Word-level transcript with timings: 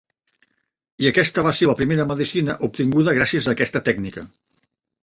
I 1.05 1.09
aquesta 1.09 1.43
va 1.49 1.53
ser 1.59 1.69
la 1.73 1.77
primera 1.83 2.09
medicina 2.13 2.59
obtinguda 2.71 3.17
gràcies 3.21 3.51
a 3.53 3.57
aquesta 3.57 3.85
tècnica. 3.93 4.27